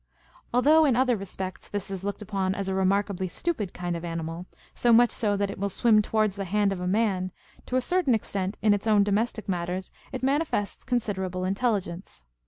[0.51, 4.47] Although, in other respects, this is looked upon as a remarkably stupid kind of animal,
[4.73, 7.31] so much so, that it will swim towards the hand of a man,
[7.67, 12.25] to a certain extent in its own domestic matters it manifests considerable intelligence.